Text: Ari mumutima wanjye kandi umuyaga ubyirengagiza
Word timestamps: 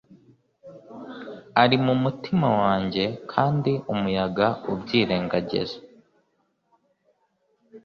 Ari 1.61 1.77
mumutima 1.85 2.47
wanjye 2.61 3.03
kandi 3.31 3.71
umuyaga 3.93 4.47
ubyirengagiza 4.71 5.77